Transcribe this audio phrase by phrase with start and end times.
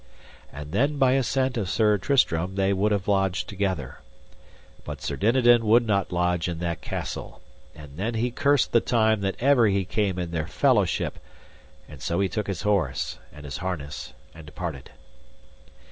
[0.51, 3.99] And then by assent of Sir Tristram they would have lodged together.
[4.83, 7.39] But Sir Dinadan would not lodge in that castle.
[7.75, 11.19] And then he cursed the time that ever he came in their fellowship,
[11.87, 14.89] and so he took his horse, and his harness, and departed.